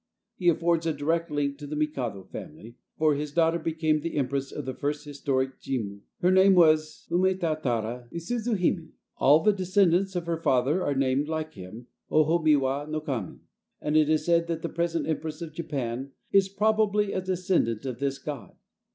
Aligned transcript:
He 0.35 0.49
affords 0.49 0.87
a 0.87 0.93
direct 0.93 1.29
link 1.29 1.61
with 1.61 1.69
the 1.69 1.75
Mikado 1.75 2.23
family, 2.23 2.75
for 2.97 3.13
his 3.13 3.31
daughter 3.31 3.59
became 3.59 3.99
the 4.01 4.15
empress 4.15 4.51
of 4.51 4.65
the 4.65 4.73
first 4.73 5.05
historic 5.05 5.49
emperor 5.49 5.59
Jimmu. 5.61 5.99
Her 6.21 6.31
name 6.31 6.55
was 6.55 7.05
Humetatara 7.11 8.09
Izudsuhime. 8.11 8.93
All 9.17 9.43
the 9.43 9.53
descendants 9.53 10.15
of 10.15 10.25
her 10.25 10.41
father 10.41 10.81
are 10.83 10.95
named, 10.95 11.27
like 11.29 11.53
him, 11.53 11.85
Ohomiwa 12.09 12.89
no 12.89 12.99
Kami, 12.99 13.41
and 13.79 13.95
it 13.95 14.09
is 14.09 14.25
said 14.25 14.47
that 14.47 14.63
the 14.63 14.69
present 14.69 15.07
empress 15.07 15.39
of 15.43 15.53
Japan 15.53 16.13
is 16.31 16.49
probably 16.49 17.13
a 17.13 17.21
descendant 17.21 17.85
of 17.85 17.99
this 17.99 18.17
god. 18.17 18.55